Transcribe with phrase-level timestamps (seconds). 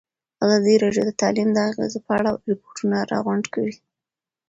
[0.43, 3.73] ازادي راډیو د تعلیم د اغېزو په اړه ریپوټونه راغونډ کړي.